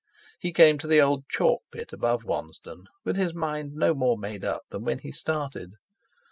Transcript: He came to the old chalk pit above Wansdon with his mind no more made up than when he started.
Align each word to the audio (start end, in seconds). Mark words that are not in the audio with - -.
He 0.39 0.51
came 0.51 0.79
to 0.79 0.87
the 0.87 0.99
old 0.99 1.29
chalk 1.29 1.61
pit 1.71 1.93
above 1.93 2.23
Wansdon 2.25 2.85
with 3.05 3.17
his 3.17 3.35
mind 3.35 3.73
no 3.75 3.93
more 3.93 4.17
made 4.17 4.43
up 4.43 4.63
than 4.71 4.83
when 4.83 4.97
he 4.97 5.11
started. 5.11 5.73